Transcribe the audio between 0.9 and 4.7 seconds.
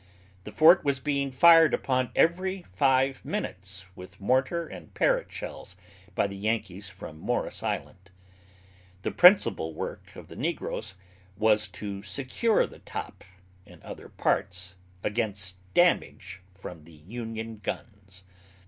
being fired upon every five minutes with mortar